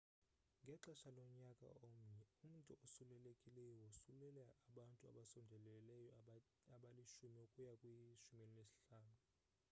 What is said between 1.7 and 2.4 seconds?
omnye